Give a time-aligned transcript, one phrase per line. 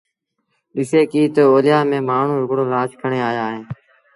[0.75, 3.65] ڏسي ڪيٚ تا اوليآ ميݩ مآڻهوٚٚݩ هڪڙو لآش کڻي آيآ اهيݩ